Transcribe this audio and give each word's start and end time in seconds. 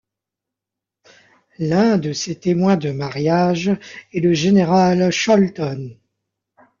L’un 1.59 1.99
de 1.99 2.11
ses 2.11 2.33
témoins 2.33 2.75
de 2.75 2.89
mariage 2.89 3.69
est 4.13 4.19
le 4.19 4.33
général 4.33 5.11
Cholleton. 5.11 5.95